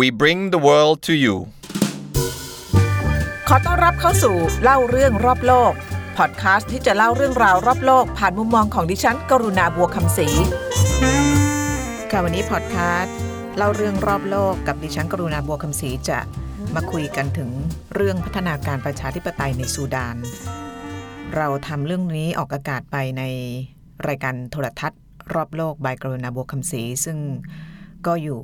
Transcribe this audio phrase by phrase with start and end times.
[0.00, 1.36] We bring the world to you
[3.48, 5.72] ขอต้อนรับเข้าสู่เล่าเรื่องรอบโลก
[6.16, 10.28] พอดคาสต์ที่จะเล่าเรื่องราวรอบโลก ผ่านมุมมองของดิฉัน กรุณาบัวคำศรี
[12.10, 13.14] ค่ะวันนี้พอดคาสต์
[13.56, 16.18] เล่าเรื่องรอบโลกกับดิฉัน กรุณาบัวคำศรีจะ
[16.74, 17.50] มาคุยกันถึง
[17.94, 20.16] เรื่องพัฒนาการประชาธิปไตยในซูดาน
[21.36, 23.22] เราทำเรื่องนี้ออกอากาศไปใน
[24.08, 25.00] รายการโทรทัศน์
[25.34, 27.18] รอบโลกบายกรุณาบัวคำศรีซึ่ง
[28.06, 28.42] ก็อยู่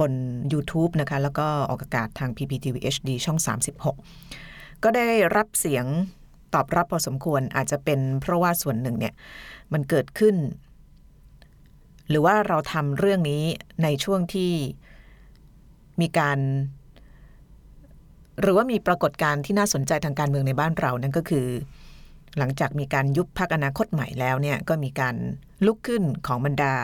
[0.00, 0.12] บน
[0.52, 3.38] YouTube นะคะ แล้วก็ออกอากาศทาง PPTV HD ช่อง
[4.10, 5.84] 36 ก็ได้รับเสียง
[6.54, 9.14] ตอบรับพอสมควรอาจจะเป็นเพราะว่าส่วนหนึ่งเนี่ย
[9.72, 10.36] มันเกิดขึ้น
[12.08, 13.42] หรือว่าเราทำเรื่องนี้
[13.82, 14.52] ในช่วงที่
[16.00, 16.38] มีการ
[18.40, 21.46] หรือว่ามีปรากฏการณ์ที่น่าสนใจทางการเมืองในบ้านเรานั่นก็คือ
[22.38, 25.14] หลังจากมีการยุบพักอนาคตใหม่แล้วเนี่ยก็มีการ
[25.66, 26.74] ลุกขึ้นของบรรดา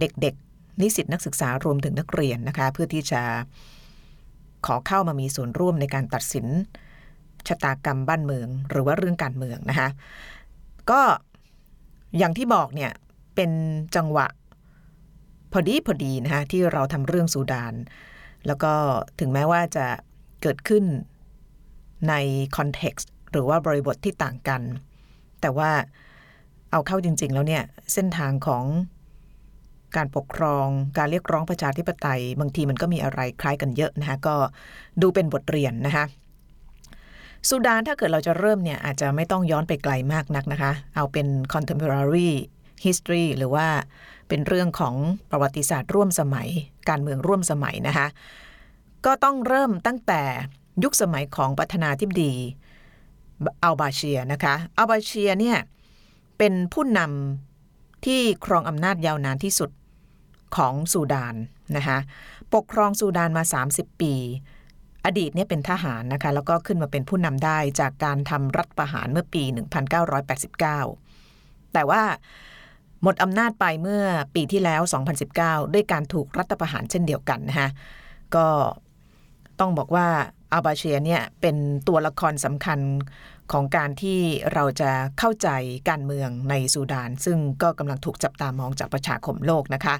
[0.00, 0.34] เด็ก
[0.80, 3.22] นิสิตนักศึกษารวมถึงนักเรียนนะคะ เพื่อที่จะ
[4.66, 6.46] ขอเข้ามามีส่วนร่วมในการตัดสิน
[7.48, 9.88] ชะตากรรมบ้านเมือง หรือว่าเรื่องการเมืองนะคะ
[10.90, 11.00] ก็
[12.18, 12.92] อย่างที่บอกเนี่ย
[13.34, 13.50] เป็น
[13.96, 14.26] จังหวะ
[15.52, 17.74] พอดีพอดีนะคะที่เราทำเรื่องซูดาน
[18.46, 18.72] แล้วก็
[19.20, 19.86] ถึงแม้ว่าจะ
[20.42, 20.84] เกิดขึ้น
[22.08, 22.14] ใน
[22.56, 24.62] คอนเท็กซ์หรือว่าบริบทที่ต่างกัน
[25.40, 25.70] แต่ว่า
[26.70, 28.64] เอาเข้าจริง ๆ แล้วเนี่ย เส้นทางของ
[29.96, 30.66] การปกครอง
[30.98, 34.34] การเรียกร้องประชาธิปไตย บางทีมันก็มีอะไรคล้ายกันเยอะนะคะก็
[35.02, 36.04] ดูเป็นบทเรียนนะคะ
[37.48, 42.30] ซูดานถ้าเกิดเราจะเริ่มเนี่ยอาจจะไม่ต้องย้อนไปไกลมากนักนะคะ เอาเป็น contemporary
[42.84, 43.66] history หรือว่า
[44.28, 44.94] เป็นเรื่องของ
[45.30, 46.48] ประวัติศาสตร์ร่วมสมัย
[46.88, 48.06] การเมืองร่วมสมัยนะคะ
[49.06, 50.22] ก็ต้องเริ่มตั้งแต่
[50.84, 52.32] ยุคสมัยของประธานาธิบดี
[53.62, 55.58] อัลบาเชียนะคะอัลบาเชียเนี่ย
[56.38, 59.70] เป็นผู้นำที่ครองอำนาจยาวนานที่สุด
[60.56, 61.34] ของซูดาน
[61.76, 61.98] นะคะ
[62.54, 64.14] ปกครองซูดานมา 30 ปี
[65.06, 69.42] อดีตเนี่ยเป็นทหารนะคะแล้วก็ขึ้นมาเป็นผู้นำได้จากการทำรัฐประหารเมื่อปี
[70.78, 72.02] 1989 แต่ว่า
[73.02, 74.04] หมดอำนาจไปเมื่อ
[74.34, 74.82] ปีที่แล้ว
[75.28, 77.68] 2019 ด้วยการถูกรัฐประหารเช่นเดียวกันนะคะ
[78.34, 78.46] ก็
[79.60, 80.06] ต้องบอกว่า
[80.52, 81.56] อาบาเชียเนี่ยเป็น
[81.88, 82.78] ตัวละครสำคัญ
[83.52, 84.20] ของการที่
[84.54, 85.48] เราจะเข้าใจ
[85.88, 89.94] การเมืองในซูดาน ซึ่งก็กำลังถูกจับตามองจากประชาคมโลกนะคะ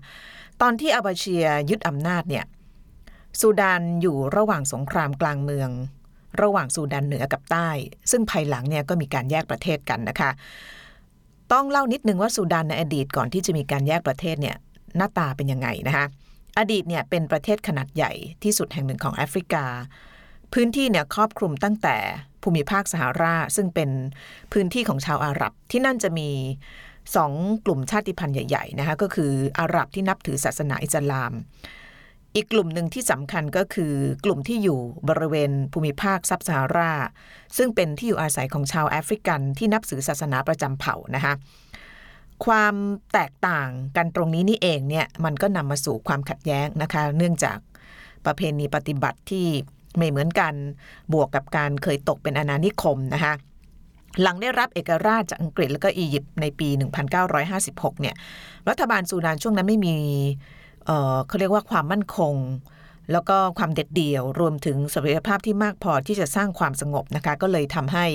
[0.63, 2.45] ตอนที่อาบาเชียยึดอำนาจเนี่ย
[3.41, 5.71] ซูดานอยู่ระหว่างสงครามกลางเมือง
[6.43, 7.69] ระหว่างซูดานเหนือกับใต้
[8.11, 10.31] ซึ่งภายหลังเนี่ยก็มีการแยกประเทศกันนะคะ
[11.53, 14.57] ต้องเล่านิดนึงว่าซูดานในอดีตก่อนที่จะมีการแยกประเทศเนี่ย
[14.97, 16.07] หน้าตาเป็นยังไงนะคะ
[16.59, 18.13] อดีตเนี่ยเป็นประเทศขนาดใหญ่
[18.43, 19.65] ที่สุดแห่งหนึ่งของแอฟริกา
[20.53, 21.97] พื้นที่เนี่ยครอบคลุมตั้งแต่
[22.43, 23.91] ภูมิภาคสหรา ซึ่งเป็น
[24.53, 26.29] พื้นที่ของชาวอาหรับ ที่นั่นจะมี
[27.17, 27.33] สอง
[27.65, 31.33] กลุ่มชาติพันธุ์ใหญ่ๆนะคะก็คืออาหรับที่นับถือศาสนาอิสลาม
[32.37, 36.93] อีกกลุ่มหนึ่งที่สำคัญก็คือกลุ่มที่อยู่บริเวณภูมิภาคซับซาฮารา
[37.57, 41.33] ซึ่งเป็นที่อยู่อาศัยของชาวแอฟริกันที่นับถือศาสนาประจำเผ่านะคะ
[42.45, 42.75] ความ
[43.13, 47.59] แตกต่างกันตรงนี้นี่เองเนี่ยมันก็นำมาสู่ความขัดแย้งนะคะ เนื่องจาก
[48.27, 49.47] ประเพณีปฏิบัติที่
[49.97, 50.55] ไม่เหมือนกัน
[51.13, 53.33] บวกกับการเคยตกเป็นอาณานิคมนะคะ
[54.21, 56.69] หลังได้รับเอกราชจากอังกฤษแล้วก็อียิปต์ในปี
[57.35, 58.15] 1956 เนี่ย
[58.69, 59.97] รัฐบาลซูดานช่วงนั้นไม่มี
[60.87, 62.35] เเขาเรียกว่าความมั่นคง
[63.13, 68.07] แล้วก็ความเด็ดเดี่ยว รวมถึงศักยภาพที่มากพอที่จะสร้างความสงบนะคะ ก็เลยทำให้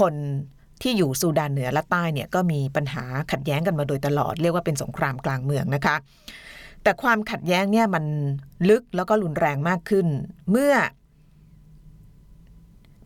[0.00, 0.14] คน
[0.82, 5.96] ที่อยู่ซูดานเหนือและใต้เนี่ยก็มีปัญหาขัดแย้งกันมาโดยตลอด เรียกว่าเป็นสงครามกลางเมืองนะคะ
[6.82, 8.04] แต่ความขัดแย้งเนี่ยมัน
[8.68, 10.06] ลึกแล้วก็รุนแรงมากขึ้น
[10.50, 10.72] เมื่อ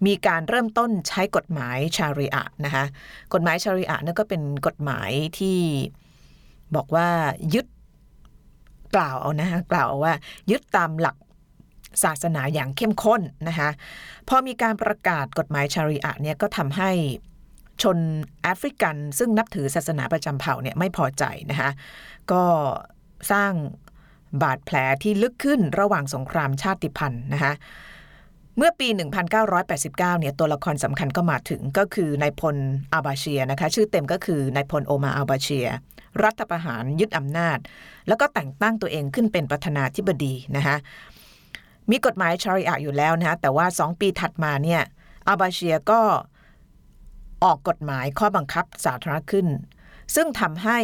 [0.06, 2.84] มีการเริ่มต้นใช้กฎหมายชาริอะนะคะ
[3.34, 5.58] กฎหมายชาริอะนั่นก็เป็นกฎหมายที่
[6.76, 7.08] บอกว่า
[7.54, 7.66] ยึด
[8.94, 10.14] กล่าวเอานะคะกล่าวเอาว่า
[10.50, 11.16] ยึดตามหลัก
[12.04, 13.70] ศาสนาอย่างเข้มข้นนะคะ
[14.28, 16.90] พอมีการประกาศกฎหมายชาริอะเนี่ยก็ทำให้
[17.82, 17.98] ชน
[18.42, 21.70] แอฟริกัน ซึ่งนับถือศาสนาประจำเผ่าเนี่ยไม่พอใจนะคะ
[22.32, 22.42] ก็
[23.32, 23.52] สร้าง
[24.42, 27.52] บาดแผลที่ลึกขึ้นระหว่างสงครามชาติพันธุ์นะคะ
[28.60, 28.88] เมื่อปี
[29.34, 32.56] 1989 เนี่ยตัวละครสำคัญก็มาถึงก็คือนายพล
[32.92, 35.66] อาบาเชียนะคะ ชื่อเต็มก็คือนายพลโอมาอาบาเชีย
[36.22, 37.58] รัฐประหารยึดอำนาจ
[38.08, 40.76] แล้วก็แต่งตั้งตัวเองขึ้นเป็นประธานาธิบดีนะคะ
[41.90, 44.82] มีกฎหมายชาริอะอยู่แล้วนะคะแต่ว่า 2 ปีถัดมาเนี่ย
[45.28, 46.00] อาบาเชียก็
[47.44, 49.46] ออกกฎหมายข้อบังคับสาธารณขึ้น
[50.14, 50.78] ซึ่งทำให้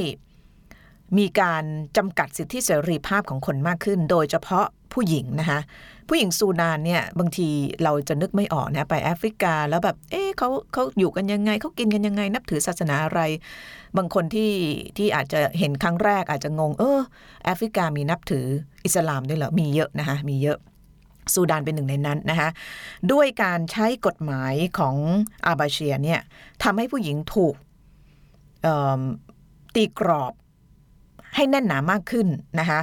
[1.19, 1.65] มีการ
[1.97, 5.61] จำกัดสิทธิเสรีภาพของคนมากขึ้น โดยเฉพาะผู้หญิงนะคะ
[6.09, 7.49] ผู้หญิงซูดานเนี่ยบางที
[7.83, 13.21] เราจะนึกไม่ออกนะไปแอฟริกาแล้วแบบเอ๊ะเขาเขาอยู่กันยังไงเขากินกันยังไง นับถือศาสนาอะไร
[13.97, 14.53] บางคนที่
[14.97, 17.01] ที่อาจจะเห็นครั้งแรกอาจจะงง เออ
[17.45, 18.47] แอฟริกามีนับถือ
[18.85, 20.59] อิสลามด้วยเหรอมีเยอะนะคะมีเยอะ
[21.35, 22.49] ซูดานเป็นหนึ่งในนั้นนะคะ
[23.13, 24.97] ด้วยการใช้กฎหมายของ
[25.47, 26.21] อาบาเชียเนี่ย
[26.63, 27.55] ทำให้ผู้หญิงถูก
[29.75, 30.33] ตีกรอบ
[31.37, 32.29] ให้แน่นหนามากขึ้น
[32.61, 32.81] นะคะ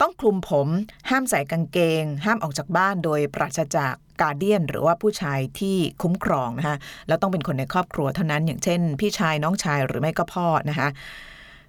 [0.00, 0.68] ต้องคลุมผม
[1.10, 6.76] ห้ามใส่กางเกง ห้ามออกจากบ้านโดยปราศจากกาเดียน หรือว่าผู้ชายที่คุ้มครองนะคะ
[7.08, 10.88] แล้วต้องเป็นคนในครอบครัวเท่านั้น อย่างเช่น พี่ชายน้องชายหรือไม่ก็พ่อนะคะ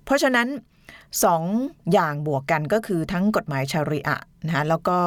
[0.06, 0.48] เพราะฉะนั้น
[1.24, 1.44] สอง
[1.94, 4.98] อย่างบวกกันก็คือทั้งกฎหมายชาริอะนะคะแล้วก็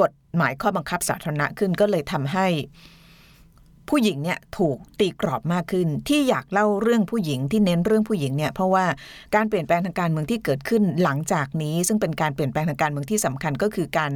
[0.00, 2.46] กฎหมายข้อบังคับสาธารณะขึ้นก็เลยทำให้
[3.88, 8.84] ผู้หญิงเนี่ยถูกตีกรอบมากขึ้น ที่อยากเล่าเรื่องผู้หญิงที่เน้นเรื่องผู้หญิงเนี่ยเพราะว่า
[9.34, 14.12] การเปลี่ยนแปลงทางการเมืองที่เกิดขึ้นหลังจากนี้ ซึ่งเป็นการเปลี่ยนแปลงทางการเมืองที่สำคัญก็คือการ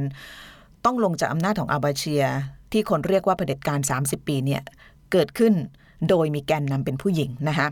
[0.85, 2.23] ต้องลงจากอำนาจของอาบาเชีย
[2.71, 4.61] ที่คนเรียกว่าเผด็จการ 30 ปีเนี่ย
[5.11, 5.53] เกิดขึ้น
[6.09, 7.67] โดยมีแกนนำเป็นผู้หญิงนะคะ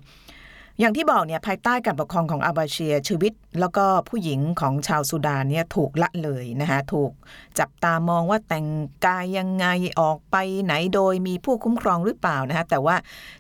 [0.80, 7.12] อย่างที่บอกเนี่ยภายใต้การปกครองของอาบาเชียชีวิต แล้วก็ผู้หญิงของชาวสุดานเนี่ยถูกละเลยนะคะถูก
[7.60, 8.68] จับตามองว่าแต่ง
[9.06, 9.66] กายยังไง
[10.00, 12.96] ออกไปไหนโดยมีผู้คุ้มครองหรือเปล่านะคะแต่ว่า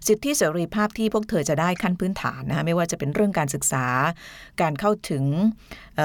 [0.07, 3.85] สิทธิเสรีภาพที่พวกเธอจะได้ขั้นพื้นฐานนะคะไม่ว่าจะเป็นเรื่องการศึกษา
[4.61, 5.23] การเข้าถึง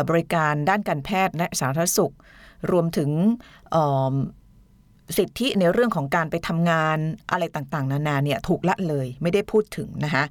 [0.08, 2.14] บริการด้านการแพทย์และสาธารณสุข
[2.70, 3.10] รวมถึง
[5.18, 6.98] สิทธิในเรื่องของการไปทำงาน
[7.32, 10.24] อะไรต่างๆ นานาเนี่ยถูกละเลยไม่ได้พูดถึงนะคะ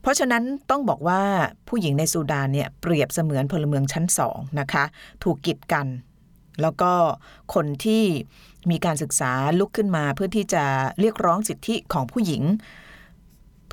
[0.00, 1.22] เพราะฉะนั้นต้องบอกว่า
[1.68, 4.84] ผู้หญิงในซูดานเนี่ยเปรียบเสมือนพลเมืองชั้นสองนะคะ
[5.24, 5.86] ถูกกีดกัน
[6.62, 6.92] แล้วก็
[7.54, 8.04] คนที่
[8.70, 10.64] มีการศึกษาลุกขึ้นมาเพื่อที่จะ
[11.00, 12.42] เรียกร้องสิทธิของผู้หญิง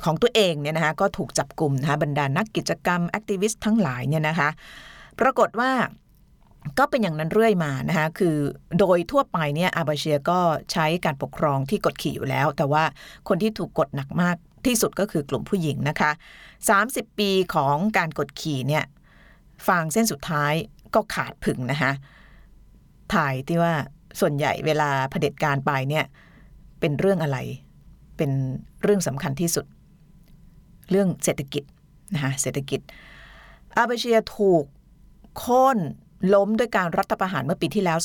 [0.04, 4.48] ของตัวเองเนี่ยนะคะก็ถูกจับกลุ่มนะคะบรรดานักกิจกรรม activist ทั้งหลายเนี่ยนะคะ
[5.20, 5.70] ปรากฏว่า
[6.78, 8.36] ก็เป็นอย่างนั้นเรื่อยมานะคะคือ
[8.78, 10.38] โดยทั่วไปเนี่ยอัลบาเชียร์ก็
[10.72, 12.84] ใช้การปกครองที่กดขี่อยู่แล้ว แต่ว่า
[13.28, 14.36] คนที่ถูกกดหนักมาก
[14.68, 16.10] ที่สุดก็คือกลุ่มผู้หญิงนะคะ
[16.64, 18.84] 30 ปีของการกดขี่เนี่ย
[19.66, 20.52] ฟางเส้นสุดท้าย
[20.94, 21.92] ก็ขาดผึ่งนะคะ
[23.14, 23.74] ถ่ายที่ว่า
[24.20, 26.04] ส่วนใหญ่เวลาเผด็จการไปเนี่ย
[26.80, 27.38] เป็นเรื่องอะไร
[28.16, 28.30] เป็น
[28.82, 29.66] เรื่องสำคัญที่สุด
[30.90, 31.62] เรื่องเศรษฐกิจ
[32.14, 32.80] นะคะเศรษฐกิจ
[33.76, 34.64] อาเบเชียถูก
[35.38, 35.78] โค่น
[36.34, 37.98] ล้มด้วยการรัฐประหารเมื่อปีที่แล้ว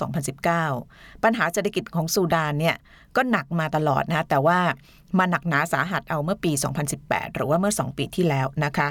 [0.73, 2.75] 2019 ปัญหาเศรษฐกิจของซูดานเนี่ย
[3.15, 4.59] ก็หนักมาตลอดนะแต่ว่า
[5.19, 6.51] มาหนักหนาสาหัสเอาเมื่อปี
[6.93, 8.87] 2018 หรือว่าเมื่อ 2 ปีที่แล้วนะคะ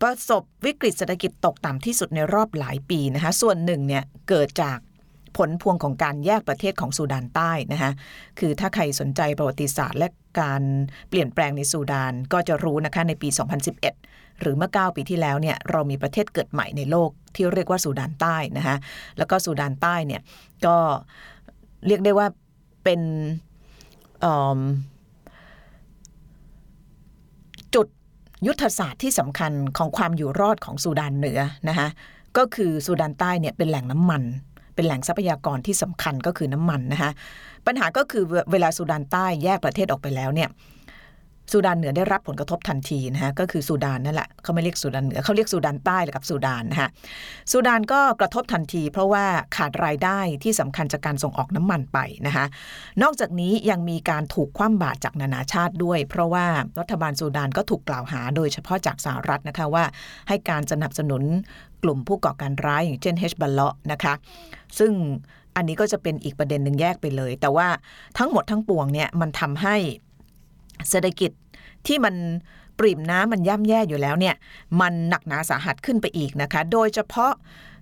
[0.00, 4.78] ประสบวิกฤตเศรษฐกิจตกต่ำที่สุดในรอบหลายปีนะคะส่วนหนึ่งเนี่ยเกิดจาก
[5.36, 7.90] ผลพวงของการแยกประเทศของซูดานใต้นะคะ
[8.38, 10.08] คือถ้าใครสนใจประวัติศาสตร์และ
[10.40, 10.60] การ
[11.08, 13.28] เปลี่ยนแปลงในซูดานก็จะรู้นะคะในปี
[13.84, 18.76] 2011 หรือเมื่อ 9 ปีที่แล้วเนี่ยเรามีประเทศเกิดใหม่ในโลกที่เรียกว่าซูดานใต้นะคะ
[19.18, 20.20] แล้วก็ซูดานใต้เนี่ย
[20.66, 20.76] ก็
[21.86, 22.26] เรียกได้ว่า
[22.84, 23.00] เป็น
[27.74, 27.86] จุด
[28.46, 31.88] ยุทธศาสตร์ที่สำคัญของความอยู่รอดของซูดานเหนือนะคะ
[32.36, 34.22] ก็คือซูดานใต้เนี่ยเป็นแหล่งน้ำมัน
[34.74, 37.10] เป็นแหล่งทรัพยากรที่สำคัญก็คือน้ำมันนะคะ
[37.66, 40.50] ปัญหาก็คือเวลาซูดานใต้แยกประเทศออกไปแล้วเนี่ย
[41.52, 46.90] ซูดานเหนือได้รับผลกระทบทันทีนะฮะก็คือซูดานนั่นแหละเขาไม่เรียกซูดานเหนือเขาเรียกซูดานใต้กับซูดานนะฮะ
[47.52, 49.24] ซูดานก็กระทบทันที เพราะว่า
[49.56, 52.46] ขาดรายได้ที่สำคัญจากการส่งออกน้ำมันไปนะคะ
[53.02, 56.46] นอกจากนี้ยังมีการถูกคว่ำบาตรจากนานาชาติด้วย เพราะว่า
[56.80, 59.84] รัฐบาลซูดานก็ถูกกล่าวหาโดยเฉพาะจากสหรัฐนะคะว่า
[60.28, 61.22] ให้การสนับสนุน
[61.82, 64.14] กลุ่มผู้ก่อการร้ายอย่างเช่นเฮชบัลเลาะนะคะ
[64.78, 64.92] ซึ่ง
[65.56, 67.68] อันนี้ก็จะเป็นอีกประเด็นหนึ่งแยกไปเลย แต่ว่า
[68.18, 69.76] ทั้งหมดทั้งปวงเนี่ยมันทำให้
[70.88, 71.30] เศรษฐกิจ
[71.86, 72.14] ที่มัน
[72.78, 74.34] ปริ่มน้ำมันย่ำแย่อยู่แล้วเนี่ย
[74.80, 77.32] มันหนักหนาสาหัสขึ้นไปอีกนะคะ โดยเฉพาะ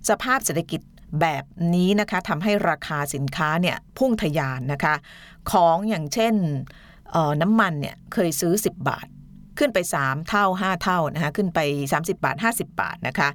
[0.09, 0.81] สภาพเศรษฐกิจ
[1.21, 4.95] แบบนี้นะคะทำให้ราคาสินค้าเนี่ยพุ่งทะยานนะคะ
[5.51, 6.33] ของอย่างเช่น
[7.41, 9.07] น้ำมันเนี่ยเคยซื้อ 10 บาท
[9.59, 11.59] ขึ้นไป 3 เท่า 5 เท่านะคะขึ้นไป
[11.91, 13.29] 30 บาท 50 บาทนะคะ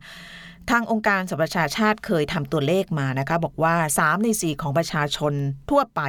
[0.71, 5.33] ทางองค์การสหประชาชาติเคยทำตัวเลขมานะคะ บอกว่า 3 ใน 4 ของประชาชน
[5.71, 6.01] ทั่วไป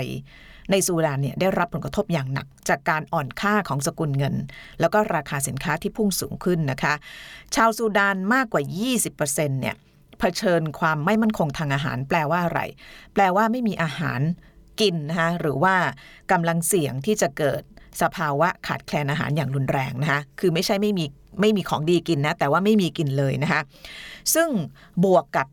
[0.72, 4.36] ในซูดานเนี่ยได้รับผลกระทบอย่างหนัก จากการอ่อนค่าของสกุลเงิน
[4.80, 6.94] แล้วก็ราคาสินค้าที่พุ่งสูงขึ้นนะคะ
[7.56, 8.63] ชาวซูดานมากกว่า
[9.12, 9.75] 20%เนี่ย
[10.20, 12.62] เผชิญความไม่มั่นคงทางอาหารแปลว่าอะไร
[13.13, 14.20] แปลว่าไม่มีอาหาร
[14.82, 15.75] กินนะคะหรือว่า
[16.32, 17.63] กำลังเสี่ยงที่จะเกิด
[18.01, 21.05] สภาวะขาดแคลนอาหารอย่างรุนแรงนะคะคือไม่ใช่ไม่มี
[21.41, 23.62] ไม่มีของดีกินนะแต่ว่าไม่มีกินเลยนะคะ
[24.33, 24.50] ซึ่ง
[25.03, 25.48] บวกกับ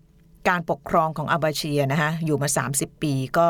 [0.48, 3.48] การปกครองของอาบาเชียนะคะอยู่มา 30 ปีก็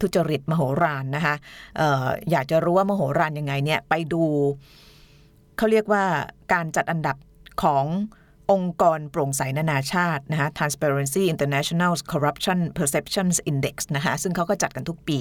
[0.00, 1.34] ทุจริตมโหฬารนะคะ
[1.80, 4.22] อออยากจะรู้ว่ามโหฬารยังไงเนี่ยไปดู
[5.56, 6.04] เขาเรียกว่า
[6.52, 7.16] การจัดอันดับ
[7.62, 7.84] ของ
[8.52, 15.20] องค์กรโปร่งใสนานาชาตินะคะ Transparency International Corruption Perceptions Index นะคะซึ่งเขาก็จัดกันทุกปี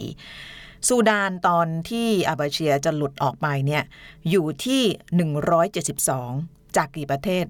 [0.88, 3.84] ซูดานตอนที่อาบาเชียจะหลุดออกไปเนี่ย
[4.30, 4.84] อยู่ที่
[5.80, 7.46] 172 จากกี่ประเทศ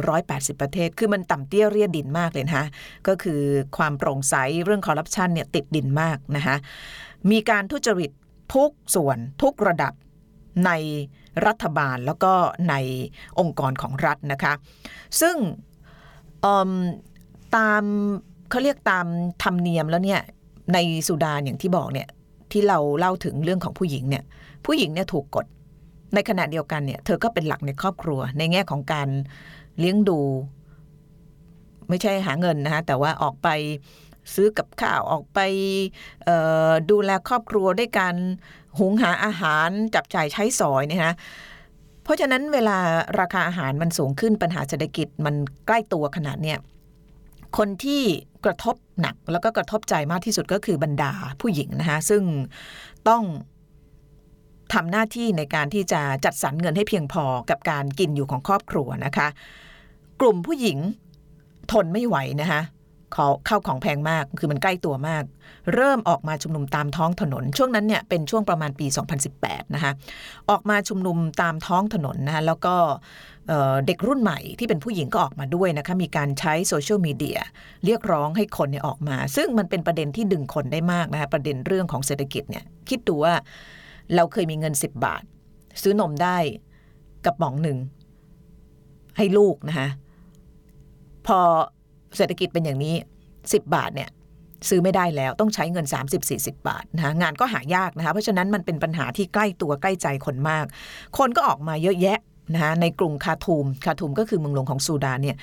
[0.00, 2.66] 180 ประเทศ คือมันต่ำเตี้ยเรียดินมากเลยนะคะ
[3.08, 3.40] ก็คือ
[3.76, 6.56] ความโปร่งใสเรื่องคอร์รัปชันเนี่ยติดดินมากนะคะ
[7.30, 8.10] มีการทุจริต
[8.54, 9.92] ทุกส่วนทุกระดับ
[10.66, 10.70] ใน
[11.46, 12.32] รัฐบาลแล้วก็
[12.70, 12.74] ใน
[13.38, 14.52] องค์กรของรัฐนะคะ
[15.20, 15.36] ซึ่ง
[17.56, 17.82] ตาม
[18.50, 19.06] เขาเรียกตาม
[19.42, 20.20] ธรรมเนียมแล้วเนี่ย
[20.74, 20.78] ใน
[21.08, 22.08] สุดานอย่างที่บอกเนี่ย
[22.52, 24.24] ที่เราเล่าถึงเรื่องของผู้หญิงเนี่ย
[24.66, 25.46] ผู้หญิงเนี่ยถูกกด
[26.14, 29.08] ในขณะเดียวกันเนี่ยเธอก็เป็นหลักในครอบครัว ในแง่ของการ
[29.78, 30.20] เลี้ยงดู
[31.88, 33.48] ไม่ใช่หาเงินนะคะแต่ว่าออกไป
[34.34, 35.38] ซื้อกับข้าวออกไป
[36.90, 38.14] ดูแลครอบครัวด้วยการ
[38.78, 41.14] หุงหาอาหารจับจ่ายใช้สอยเนี่ยนะ
[42.02, 42.78] เพราะฉะนั้นเวลา
[43.20, 45.34] ราคาอาหารมันสูงขึ้นปัญหาเศรษฐกิจมัน
[45.66, 46.58] ใกล้ตัวขนาดเนี้ย
[47.58, 48.02] คนที่
[48.44, 52.22] กระทบหนักแล้วก็กระทบใจมากที่สุดก็คือบรรดาผู้หญิงนะคะซึ่ง
[53.08, 53.22] ต้อง
[54.74, 59.28] ทำหน้าที่ในการที่จะจัดสรรเงินให้เพียงพอกับการกินอยู่ของครอบครัวนะคะ
[60.20, 60.78] กลุ่มผู้หญิง
[61.72, 62.60] ทนไม่ไหวนะคะ
[63.16, 65.24] ขอเข้าของแพงมาก คือมันใกล้ตัวมาก
[65.74, 68.86] เริ่มออกมาชุมนุมตามท้องถนน ช่วงนั้นเนี่ยเป็นช่วงประมาณปี
[69.30, 69.92] 2018 นะคะ
[70.50, 72.74] ออกมาชุมนุมตามท้องถนนนะคะแล้วก็
[73.86, 77.38] เด็กรุ่นใหม่ที่เป็นผู้หญิงก็ออกมาด้วยนะคะมีการใช้โซเชียลมีเดีย
[77.84, 83.34] เรียกร้องให้คนเนี่ยออกมา ซึ่งมันเป็นประเด็นที่ดึงคนได้มากนะคะประเด็นเรื่องของเศรษฐกิจเนี่ยคิดดูว่า
[84.14, 85.22] เราเคยมีเงิน 10 บาท
[85.82, 86.36] ซื้อนมได้
[87.24, 87.78] กระป๋องหนึ่ง
[89.16, 89.88] ให้ลูกนะคะ
[91.26, 91.40] พอ
[92.16, 92.94] เศรษฐกิจเป็นอย่างนี้
[93.34, 94.10] 10 บาทเนี่ย
[94.68, 95.86] ซื้อไม่ได้แล้วต้องใช้เงิน
[96.26, 100.64] 30-40 บาทนะคะงานก็หายากนะคะเพราะฉะนั้นมันเป็นปัญหาที่ใกล้ตัวใกล้ใจคนมาก
[101.18, 102.18] คนก็ออกมาเยอะแยะ
[102.54, 105.36] นะคะในกรุงคาทูมคาทูมก็คือเมืองหลวงของซูดานเนี่ย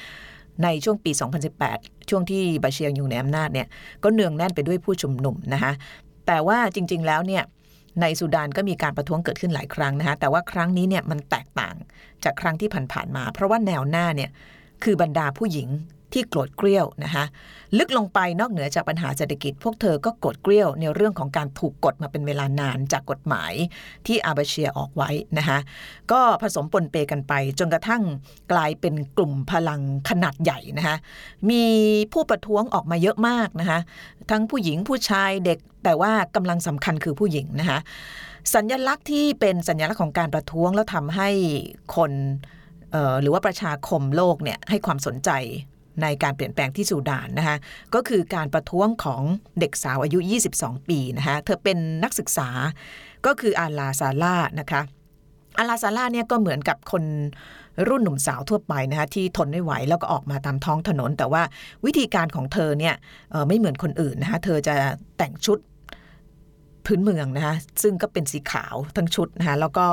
[0.64, 1.12] ในช่วงปี
[1.60, 3.68] 2018 ช่วงที่บาเชียงอยู่ในอำนาจเนี่ย
[4.04, 5.72] ก็เนืองแน่นไปด้วยผู้ชุมนุมนะคะ
[6.28, 7.44] แต่ว่าจริง ๆแล้วเนี่ย
[8.02, 11.76] ในสุดานก็มีการประท้วงเกิดขึ้นหลายครั้งนะคะแต่ว่าครั้งนี้เนี่ยมันแตกต่าง
[12.24, 14.30] จากครั้งที่ผ่านๆมา เพราะว่าแนวหน้าเนี่ย
[14.84, 15.68] คือบรรดาผู้หญิง
[16.14, 17.26] ที่โกรธเกรี้ยวนะคะ
[17.78, 23.54] ลึกลงไปนอกเหนือจากปัญหาเศรษฐกิจ พวกเธอก็โกรธเกรี้ยวในเรื่องของการถูกกดมาเป็นเวลานานจากกฎหมาย
[24.08, 25.60] ที่อาบาเชียออกไว้นะคะ
[26.12, 28.04] ก็ผสมปนเปกันไปจนกระทั่ง
[28.52, 30.98] กลายเป็นกลุ่มพลังขนาดใหญ่นะคะ
[31.50, 31.64] มี
[32.14, 33.80] ผู้ประท้วงออกมาเยอะมากนะคะ
[34.32, 37.80] ทั้งผู้หญิงผู้ชายเด็กแต่ว่ากำลังสำคัญคือผู้หญิงนะคะ
[38.54, 41.30] สัญญลักษณ์ที่เป็นสัญลักษณ์ของการประท้วงแล้วทำให้
[41.96, 42.12] คน
[43.22, 45.32] หรือว่าประชาคมโลกเนี่ยให้ความสนใจ
[46.02, 47.58] ในการเปลี่ยนแปลงที่สูดานนะคะ
[47.96, 49.22] ก็คือการประท้วงของ
[49.60, 50.20] เด็กสาวอายุ
[50.54, 52.50] 22 ปีนะคะเธอเป็นนักศึกษา
[53.26, 54.82] ก็คืออาลาซาล่านะคะ
[55.58, 57.04] อาลาซาล่าเนี่ยก็เหมือนกับคน
[57.90, 61.44] รุ่นหนุ่มสาวทั่วไปนะคะที่ทนไม่ไหวแล้วก็ออกมาตามท้องถนน แต่ว่า
[61.86, 62.96] วิธีการของเธอเนี่ย
[63.48, 64.76] ไม่เหมือนคนอื่นนะคะเธอจะ
[65.18, 65.58] แต่งชุด
[66.86, 69.88] พื้นเมืองนะคะซึ่งก็เป็นสีขาวทั้งชุดนะคะแล้วก็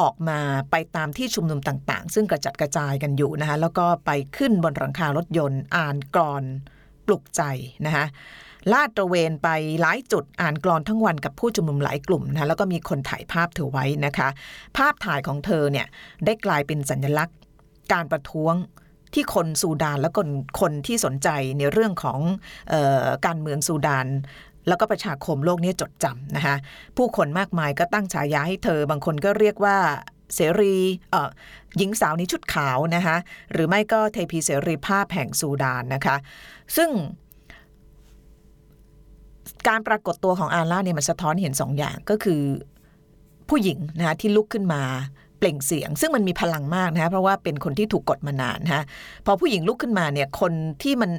[0.00, 0.38] ออกมา
[0.70, 6.44] ไปตามที่ชุมนุมต่างๆ ซึ่งกระจัดกระจายกันอยู่นะคะแล้วก็ไปขึ้นบนหลังคารถยนต์ อ่านกรอน
[7.06, 7.42] ปลุกใจ
[7.86, 8.04] นะคะ
[8.72, 9.48] ลาดตระเวนไป
[9.80, 14.28] หลายจุดอ่านกรอนทั้งวันกับผู้ชุมนุมหลายกลุ่มนะแล้วก็มีคนถ่ายภาพเธอไว้นะคะ
[14.76, 15.86] ภาพถ่ายของเธอเนี่ย
[16.24, 17.36] ได้กลายเป็นสัญลักษณ์
[17.92, 18.54] การประท้วง
[19.14, 20.28] ที่คนซูดานและคน
[20.60, 22.20] คนที่สนใจในเรื่องของ
[22.72, 22.74] อ
[23.04, 24.06] อการเมืองซูดาน
[24.68, 26.56] แล้วก็ประชาคมโลกนี้จดจำนะคะ
[26.96, 29.76] ผู้คนมากมายก็ตั้งฉายาให้เธอ บางคนก็เรียกว่า
[30.34, 30.76] เสรี
[31.76, 33.16] หญิงสาวนี้ชุดขาวนะคะ
[33.52, 36.16] หรือไม่ก็เทพีเสรีภาพแห่งซูดานนะคะ
[36.76, 36.90] ซึ่ง
[39.68, 42.42] การปรากฏตัวของอาล่าเนี่ยมันสะท้อนเห็นสองอย่างก็คือ
[43.48, 44.82] ผู้หญิงนะคะที่ลุกขึ้นมา
[45.38, 48.84] เปล่งเสียง ซึ่งมันมีพลังมากนะคะเพราะว่าเป็นคนที่ถูกกดมานานนะ
[49.26, 50.52] พอผู้หญิงลุกขึ้นมาเนี่ยคน
[50.82, 51.10] ที่มัน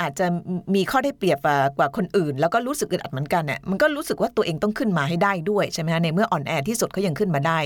[0.00, 0.26] อาจจะ
[0.74, 1.38] มีข้อได้เปรียบ
[1.78, 7.58] กว่าคนอื่น แล้วก็รู้สึกอึดอัดเหมือนกันเนี่ยมันก็รู้สึกว่าตัวเองต้องขึ้นมาให้ได้ด้วยใช่ไหมฮะในเมื่ออ่อนแอที่สุดเขายังขึ้นมาได้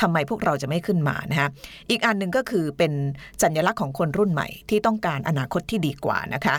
[0.00, 1.48] ทำไมพวกเราจะไม่ขึ้นมานะฮะ
[1.90, 2.92] อีกอันหนึ่งก็คือเป็น
[3.42, 6.56] สัญลักษณ์ของคนรุ่นใหม่ ที่ต้องการอนาคตที่ดีกว่านะคะ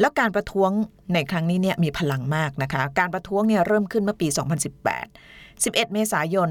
[0.00, 0.70] แล้วการประท้วง
[1.14, 4.28] ในครั้งนี้เนี่ยมีพลังมากนะคะ การประท้วงเนี่ยเริ่มขึ้นเมื่อปี
[4.90, 6.50] 2018 11 เมษายน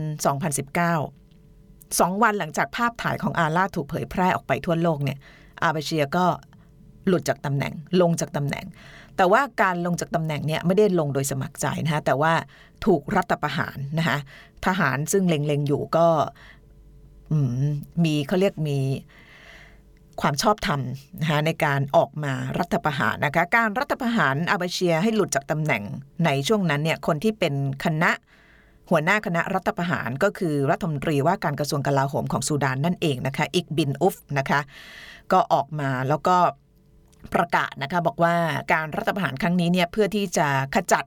[0.94, 5.18] 2019 สองวันหลังจากภาพถ่ายของอาล่าถูกเผยแพร่ออกไปทั่วโลกเนี่ย
[5.64, 6.26] อาเบเชียก็
[7.10, 8.66] หลุดจากตำแหน่งลงจากตำแหน่ง
[9.18, 12.34] แต่ว่าการลงจากตำแหน่งเนี่ยไม่ได้ลงโดยสมัครใจนะคะแต่ว่า
[12.86, 14.18] ถูกรัฐประหารนะคะ
[14.66, 16.08] ทหารซึ่งเล็งๆอยู่ก็
[18.04, 18.80] มีเขาเรียกมี
[20.22, 20.82] ความชอบธรรม
[21.22, 25.84] นะคะในการออกมารัฐประหารนะคะการรัฐประหารอาบาเชียให้หลุดจากตำแหน่ง
[26.26, 27.54] ในช่วงนั้นเนี่ยคนที่เป็น
[27.86, 28.12] คณะ
[28.90, 34.60] หัวหน้าคณะรัฐประหารก็คือรัฐมนตรีว่าการกระทรวงกลาโหมของซูดานนั่นเองนะคะ อิกบินอุฟนะคะ
[35.32, 36.38] ก็ออกมาแล้วก็
[37.34, 38.36] ประกาศนะคะบอกว่า
[38.74, 41.06] การรัฐประหารครั้งนี้เนี่ยเพื่อที่จะขจัด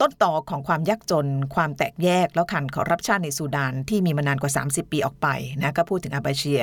[0.00, 5.28] ต้นตอของความยากจน ความแตกแยก แล้วขันคอร์รัปชันในซูดานที่มีมานานกว่า 30 ปีออกไป
[5.62, 6.62] นะก็พูดถึงอัลบาเชียร์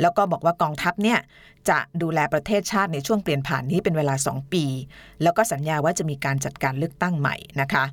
[0.00, 1.18] แล้วก็บอกว่ากองทัพเนี่ย
[1.68, 4.64] จะดูแลประเทศชาติในช่วงเปลี่ยนผ่านนี้เป็นเวลา 2 ปี
[5.22, 7.84] แล้วก็สัญญาว่าจะมีการจัดการเลือกตั้งใหม่นะคะ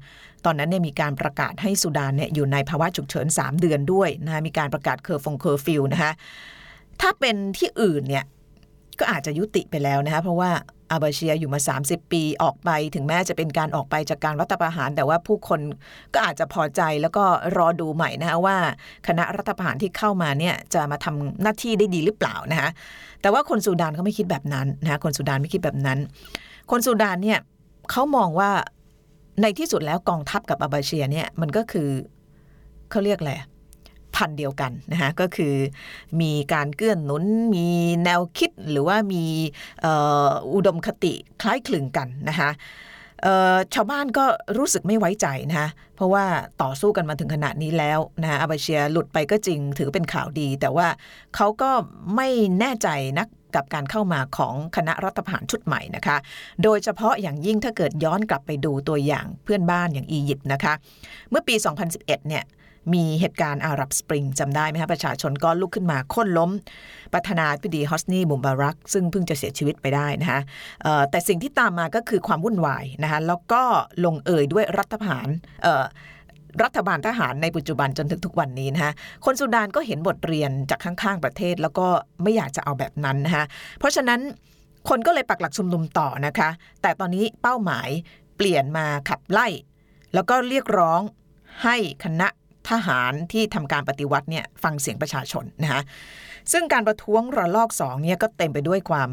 [0.46, 6.12] ตอนนั้นเนี่ยมีการประกาศให้ซูดานเนี่ยอยู่ในภาวะฉุกเฉิน 3 เดือนด้วยนะมีการประกาศเคอร์ฟงเคอร์ฟิวนะคะ
[7.02, 8.26] ถ้าเป็นที่อื่นเนี่ย
[9.00, 10.52] ก็อาจจะยุติไปแล้วนะคะเพราะว่า
[10.92, 15.60] อัลบาเชียร์อยู่มา 30 ปีออกไปถึงแม้จะเป็นการออกไปจากการรัฐประหาร แต่ว่าผู้คน
[16.14, 17.24] ก็อาจจะพอใจแล้วก็
[17.58, 18.58] รอดูใหม่นะคะว่า
[19.08, 22.70] คณะรัฐประหารที่เข้ามาเนี่ยจะมาทำหน้าที่ได้ดีหรือเปล่านะคะ
[23.22, 26.00] แต่ว่าคนซูดานเขาไม่คิดแบบนั้นนะคะคนซูดานไม่คิดแบบนั้น
[26.72, 27.40] คนซูดานเนี่ย
[27.92, 28.52] เขามองว่า
[29.42, 31.90] ในที่สุดแล้วกองทัพกับอาบาเชียเนี่ยมันก็คือ
[32.92, 33.34] เขาเรียกอะไร
[34.16, 35.54] พันเดียวกันนะคะก็คือ
[36.22, 37.24] มีการเกื้อนหนุน
[37.56, 37.68] มี
[38.04, 39.24] แนวคิดหรือว่ามี
[40.54, 42.50] อุดมคติคล้ายคลึงกันนะคะ
[43.74, 44.26] ชาวบ้านก็
[44.58, 46.26] รู้สึกไม่ไว้ใจนะคะเพราะว่า
[46.62, 50.88] ต่อสู้กันมาถึงขนาดนี้แล้วนะอาบาเชียหลุดไปก็จริงถือเป็นข่าวดี แต่ว่า
[51.36, 51.72] เขาก็
[52.16, 52.28] ไม่
[52.60, 52.90] แน่ใจ
[53.20, 56.18] นักกับการเข้ามาของคณะรัฐประหารชุดใหม่นะคะ
[56.64, 60.74] โดยเฉพาะอย่างยิ่งถ้าเกิดย้อนกลับไปดูตัวอย่างเพื่อนบ้านอย่างอียิปต์นะคะ
[61.30, 61.56] เมื่อปี
[61.86, 62.44] 2011 เนี่ย
[62.94, 66.52] มีเหตุการณ์อารับสปริงจำได้ไหมคะประชาชนก็ลุกขึ้นมาค้นล้ม
[67.14, 70.42] ประธานาธิบดีฮอสนีมุมบารัก ซึ่งเพิ่งจะเสียชีวิตไปได้นะคะ
[71.10, 73.62] แต่สิ่งที่ตามมาก็คือความวุ่นวายนะคะแล้วก็
[74.06, 75.28] ลงเอยด้วยรัฐประหาร
[76.64, 78.94] รัฐบาลทหารในปัจจุบันจนถึงทุกวันนี้นะคะ
[79.26, 81.88] คนสุดานก็เห็นบทเรียนจากข้างๆประเทศ แล้วก็
[82.24, 83.46] ไม่อยากจะเอาแบบนั้นนะคะ
[83.80, 84.20] เพราะฉะนั้น
[84.90, 86.50] คนก็เลยปักหลักชุมนุมต่อนะคะ
[86.82, 87.90] แต่ตอนนี้เป้าหมาย
[88.38, 89.48] เปลี่ยนมาขับไล่
[90.14, 91.02] แล้วก็เรียกร้อง
[91.64, 92.28] ให้คณะ
[92.70, 95.82] ทหารที่ทำการปฏิวัติเนี่ยฟังเสียงประชาชนนะคะ
[96.52, 99.10] ซึ่งการประท้วงระลอกสองเนี่ยก็เต็มไปด้วยความ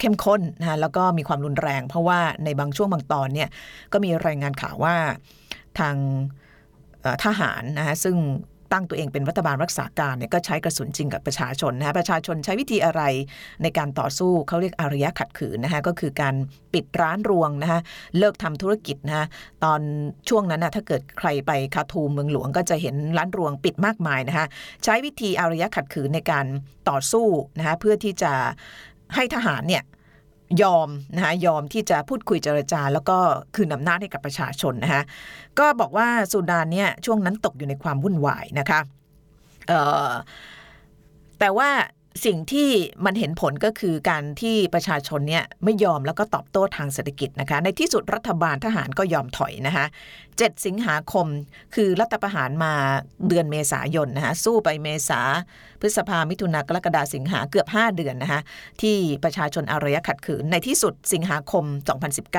[0.00, 3.48] เข้มข้นนะแล้วก็มีความรุนแรง เพราะว่าในบางช่วงบางตอนเนี่ย
[3.92, 4.96] ก็มีรายงานข่าวว่า
[5.78, 5.96] ทาง
[7.24, 8.16] ทหารนะคะซึ่ง
[8.72, 13.02] ตั้งตัวเองเป็นรัฐบาลรักษาการเนี่ยก็ใช้กระสุนจริงกับประชาชนนะฮะประชาชนใช้วิธีอะไร
[13.62, 16.34] ในการต่อสู้เขาเรียกอารยะขัดขืนนะคะก็คือการ
[16.74, 17.80] ปิดร้านรวงนะคะ
[18.18, 19.26] เลิกทำธุรกิจนะคะ
[19.64, 19.80] ตอน
[20.28, 24.46] ช่วงนั้นนะถ้าเกิดใครไปคาทูมเมืองหลวงก็จะเห็นร้านรวงปิดมากมายนะคะ
[24.84, 26.46] ใช้วิธีอารยะขัดขืนในการ
[26.90, 27.26] ต่อสู้
[27.58, 28.32] นะคะเพื่อที่จะ
[29.14, 29.82] ให้ทหารเนี่ย
[30.62, 33.16] ยอมนะคะยอมที่จะพูดคุยเจรจา แล้วก็
[33.54, 35.02] คืนอำนาจให้กับประชาชนนะคะ
[35.58, 38.80] ก็บอกว่าสุดานเนี่ยช่วงนั้นตกอยู่ในความวุ่นวายนะคะ
[41.38, 41.70] แต่ว่า
[42.24, 42.68] สิ่งที่
[43.04, 49.86] มันเห็นผลก็คือการที่ประชาชนเนี่ยไม่ยอมแล้วก็ตอบโต้ทางเศรษฐกิจนะคะ ในที่สุดรัฐบาลทหารก็ยอมถอยนะคะ
[50.26, 51.26] 7สิงหาคม
[51.74, 52.72] คือรัฐประหารมา
[53.28, 55.20] เดือนเมษายนนะคะสู้ไปเมษา
[55.80, 58.40] พฤษภามิถุนากรกฎาสิงหาเกือบ 5 เดือนนะคะ
[58.82, 61.64] ที่ประชาชนอารยะขัดขืน ในที่สุดสิงหาคม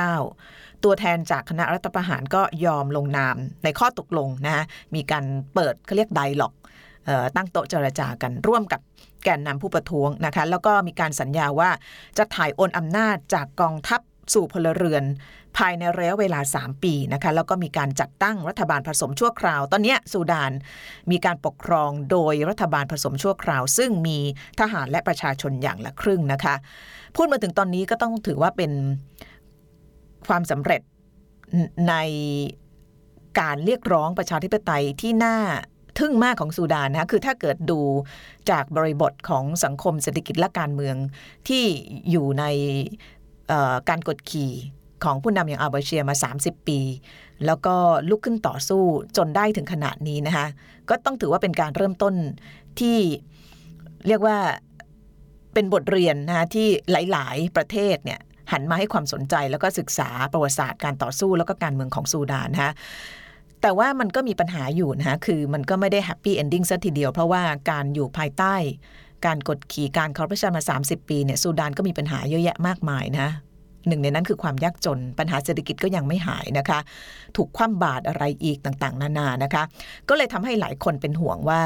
[0.06, 4.64] 2019 ตัวแทนจากคณะรัฐประหารก็ยอมลงนามในข้อตกลงนะคะ
[4.96, 6.54] มีการเปิดเขาเรียกไดล็อก
[7.36, 8.82] ตั้งโต๊ะเจรจากันร่วมกับ
[9.24, 11.70] แกนนำผู้ประท้วงนะคะแล้วก็มีการสัญญาว่า
[12.18, 14.02] จะถ่ายโอนอำนาจจากกองทัพ
[14.34, 15.04] สู่พลเรือน
[15.58, 20.52] ภายในระยะเวลา 3 ปีนะคะแล้วก็มีการจัดตั้งรัฐบาลผสมชั่วคราว ตอนนี้ซูดาน
[21.12, 24.18] มีการปกครองโดยรัฐบาลผสมชั่วคราว ซึ่งมี
[24.60, 26.56] ทหารและประชาชนอย่างละครึ่งนะคะ
[27.16, 28.72] พูดมาถึงตอนนี้ก็ต้องถือว่าเป็น
[30.28, 30.82] ความสำเร็จ
[31.90, 31.96] ใน
[33.40, 35.38] การเรียกร้องประชาธิปไตยที่น่า
[36.00, 37.80] ทึ่งมากของซูดานนะคือถ้าเกิดดู
[38.50, 40.96] จากบริบทของสังคมเศรษฐกิจและการเมือง
[41.48, 41.64] ที่
[42.12, 42.44] อยู่ใน
[43.90, 44.52] การกดขี่
[45.04, 46.80] ของผู้นำอย่างอัลบาเชียร์มา 30 ปี
[47.46, 47.76] แล้วก็
[48.10, 48.84] ลุกขึ้นต่อสู้
[49.18, 50.48] จนได้ถึงขนาดนี้นะคะ
[50.90, 52.14] ก็ต้องถือว่าเป็นการเริ่มต้น
[52.80, 52.98] ที่
[54.08, 54.38] เรียกว่า
[55.54, 58.20] เป็นบทเรียนนะคะที่หลาย ๆ ประเทศเนี่ย
[58.52, 62.74] หันมาให้ความสนใจแล้วก็ศึกษาประวัติศาสตร์การต่อสู้แล้วก็การเมืองของซูดานนะคะ
[63.62, 67.42] แต่ว่ามันก็มีปัญหาอยู่นะคะคือมันก็ไม่ได้ happy ending ซะทีเดียว เพราะว่า
[67.72, 68.56] การอยู่ภายใต้
[69.26, 73.28] การกดขี่การคอร์รัปชันมา 30 ปีเนี่ยซูดานก็มีปัญหาเยอะแยะมากมายนะ
[73.88, 76.80] หนึ่งในนั้นคือความยากจน ปัญหาเศรษฐกิจก็ยังไม่หายนะคะ
[77.36, 79.64] ถูกคว่ำบาตรอะไรอีกต่างๆ นานานะคะ
[80.10, 81.62] ก็เลยทำให้หลายคนเป็นห่วงว่า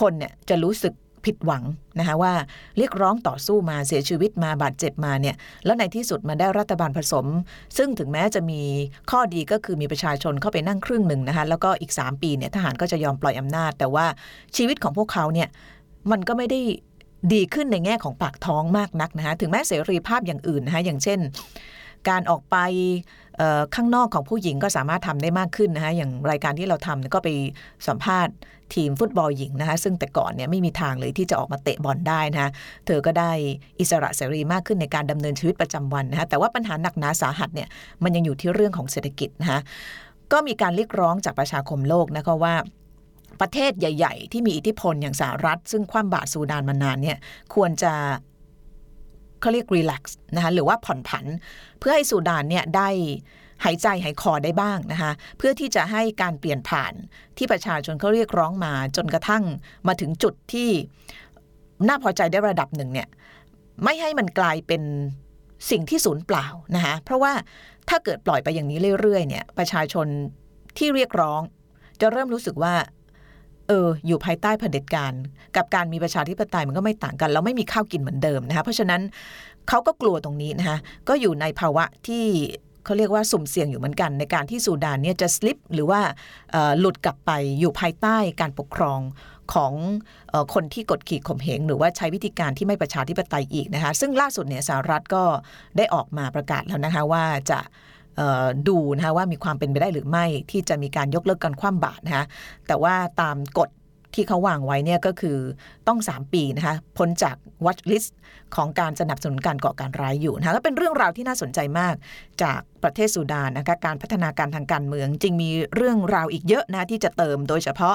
[0.00, 0.92] คนเนี่ยจะรู้สึก
[1.24, 1.64] ผิดหวัง
[1.98, 2.32] นะคะว่า
[2.78, 7.26] เรียกร้องต่อสู้มาเสียชีวิตมาบาดเจ็บมาเนี่ยแล้วในที่สุดมาได้รัฐบาลผสม
[7.76, 8.60] ซึ่งถึงแม้จะมี
[9.10, 14.06] ข้อดีก็คือมีประชาชนเข้าไปนั่งครึ่งหนึ่งนะคะแล้วก็อีก 3 ปีเนี่ยทหารก็จะยอมปล่อยอำนาจ แต่ว่า
[14.56, 15.48] ชีวิตของพวกเขาเนี่ย
[16.10, 16.60] มันก็ไม่ได้
[17.34, 21.18] ดีขึ้นในแง่ของปากท้องมากนักนะคะถึงแม้เสรีภาพอย่างอื่นนะคะอย่างเช่น
[22.08, 22.56] การออกไป
[23.74, 27.28] ข้างนอกของผู้หญิงก็สามารถทำได้มากขึ้นนะคะอย่างรายการที่เราทำก็ไป
[27.88, 28.34] สัมภาษณ์
[28.74, 32.50] ทีมฟุตบอลหญิงนะคะซึ่งแต่ก่อนเนี่ยไม่มีทางเลยที่จะออกมาเตะบอลได้นะะ
[32.86, 33.32] เธอก็ได้
[33.80, 37.68] อิสระเสรีมากขึ้นในการดำเนินชีวิตประจำวันนะคะแต่ว่าปัญหาหนักหนาสาหัสเนี่ย
[38.02, 39.60] มันยังอยู่ที่เรื่องของเศรษฐกิจนะคะ
[40.32, 42.54] ก็มีการเรียกร้องจากประชาคมโลกนะคะว่า
[43.40, 47.18] ประเทศใหญ่ ๆ ที่มีอิทธิพลอย่างสหรัฐ ซึ่งคว่ำบาตรซูดานมานานเนี่ย
[47.54, 47.92] ควรจะ
[49.40, 51.24] เขาเรียกรีแลกซ์นะคะหรือว่าผ่อนผัน
[51.78, 52.88] เพื่อให้ซูดานเนี่ยได้
[53.64, 56.92] หายใจหายคอได้บ้างนะคะเพื่อที่จะให้การเปลี่ยนผ่าน
[57.36, 59.44] ที่ประชาชนเขาเรียกร้องมาจนกระทั่ง
[59.88, 60.70] มาถึงจุดที่
[61.88, 63.08] น่าพอใจได้ระดับหนึ่งเนี่ย
[63.84, 64.82] ไม่ให้มันกลายเป็น
[65.70, 67.32] สิ่งที่สูญเปล่านะคะเพราะว่า
[67.88, 70.06] ถ้าเกิดปล่อยไปอย่างนี้เรื่อยๆเนี่ยประชาชน
[70.78, 71.40] ที่เรียกร้อง
[72.00, 72.74] จะเริ่มรู้สึกว่า
[73.70, 75.12] เอออยู่ภายใต้เผด็จการ
[75.56, 79.00] กับการมีประชาธิปไตยมันก็ไม่ต่างกันเราไม่มีข้าวกินเหมือนเดิมนะคะเพราะฉะนั้น
[79.68, 80.78] เขาก็กลัวตรงนี้นะคะ
[81.08, 82.24] ก็อยู่ในภาวะที่
[82.84, 86.00] เขาเรียกว่าสุ่มเสี่ยงอยู่เหมือนกัน ในการที่ซูดานเนี่ยจะสลิปหรือว่า
[86.80, 87.30] หลุดกลับไป
[87.60, 89.00] อยู่ภายใต้การปกครอง
[89.54, 89.72] ของ
[90.54, 95.24] คนที่กดขี่ข่มเหงหรือว่าใช้วิธีการที่ไม่ประชาธิปไตยอีกนะคะซึ่งล่าสุดเนี่ยสหรัฐก็
[95.76, 97.58] ได้ออกมาประกาศแล้วนะคะว่าจะ
[98.68, 102.24] ดูนะคะว่ามีความเป็นไปได้หรือไม่ที่จะมีการยกเลิกการคว่ำบาตรนะคะ
[102.66, 103.70] แต่ว่าตามกฎ
[104.16, 105.38] ที่เขาวางไว้เนี่ยก็คือ
[105.88, 108.10] ต้อง 3 ปีนะคะพ้นจาก watch list
[108.56, 111.94] ของการสนับสนุนการก่อการร้ายอยู่นะคะก็เป็นเรื่องราวที่น่าสนใจมาก
[112.42, 117.94] จากประเทศสุดานนะคะการพัฒนาการทางการเมืองจริงมีเรื่องราวอีกเยอะนะที่จะเติมโดยเฉพาะ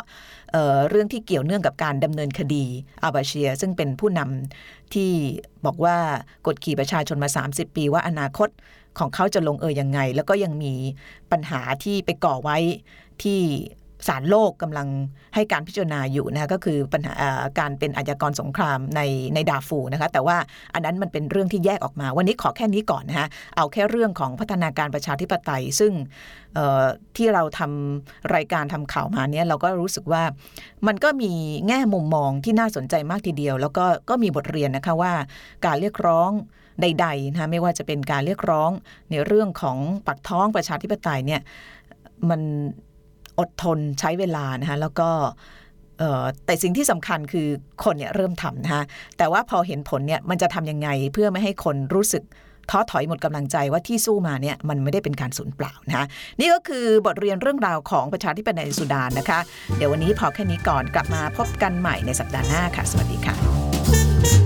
[0.51, 2.65] เเรื่องที่เกี่ยวเนื่องกับการดำเนินคดี
[3.03, 5.11] อาบาเชีย ซึ่งเป็นผู้นำที่
[5.65, 5.97] บอกว่า
[6.47, 8.49] กดขี่ประชาชนมา 30 ปีว่าอนาคต
[8.99, 10.73] ของเขาจะลงเอยยังไง แล้วก็ยังมี
[11.31, 12.57] ปัญหาที่ไปก่อไว้
[13.23, 13.39] ที่
[14.07, 14.87] ศาลโลกกำลัง
[15.35, 17.13] ให้การพิจารณาอยู่นะคะก็คือปัญหา
[17.59, 19.01] การเป็นอาชญากรสงครามใน
[19.33, 20.37] ในดาฟูนะคะแต่ว่า
[20.73, 25.91] อันนั้นมันเป็นเรื่องที่แยกออกมา วันนี้ขอแค่นี้ก่อนนะคะเอาแค่เรื่องของพัฒนาการประชาธิปไตย ซึ่ง
[27.17, 30.23] ที่เราทำรายการทำข่าวมาเนี่ยเราก็รู้สึกว่า
[30.87, 31.31] มันก็มี
[31.67, 35.13] แง่มุมมองที่น่าสนใจมากทีเดียว แล้วก็ก็มีบทเรียนนะคะว่า
[35.65, 36.31] การเรียกร้อง
[36.81, 38.71] ใดๆนะคะไม่ว่าจะเป็นการเรียกร้อง
[39.11, 41.41] ในเรื่องของปักท้องประชาธิปไตยเนี่ย
[42.29, 42.41] มัน
[43.39, 45.09] อดทนใช้เวลานะคะแล้วก็
[46.45, 47.47] แต่สิ่งที่สำคัญคือ
[47.83, 48.83] คนเนี่ยเริ่มทำนะคะ
[49.17, 52.23] แต่ว่าพอเห็นผลเนี่ยมันจะทำยังไงเพื่อไม่ให้คนรู้สึก
[52.71, 56.05] ท้อถอยหมดกำลังใจว่าที่สู้มาเนี่ยมันไม่ได้เป็นการสูญเปล่านะคะ
[56.39, 59.39] นี่ก็คือบทเรียนเรื่องราวของประชาธิปไตยสุดานนะคะ
[59.77, 64.44] เดี๋ยววันนี้พอแค่นี้ก่อนกลับมาพบกันใหม่ในสัปดาห์หน้าค่ะ สวัสดีค่ะ